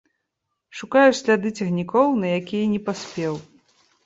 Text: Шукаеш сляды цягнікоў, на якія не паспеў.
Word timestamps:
Шукаеш 0.79 1.19
сляды 1.23 1.49
цягнікоў, 1.57 2.07
на 2.25 2.33
якія 2.39 2.65
не 2.73 2.81
паспеў. 2.89 3.33